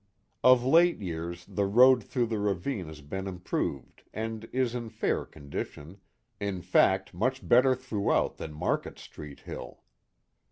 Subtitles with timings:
[0.43, 4.89] Of late years the road through the ravine has been im proved and is in
[4.89, 5.99] fair condition,
[6.39, 9.83] in fact much better through out than Market Street hill.